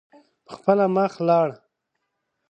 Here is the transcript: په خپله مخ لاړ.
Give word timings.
په 0.45 0.51
خپله 0.57 0.85
مخ 0.95 1.13
لاړ. 1.27 1.49